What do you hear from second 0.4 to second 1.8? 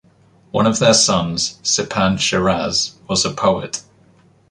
One of their sons,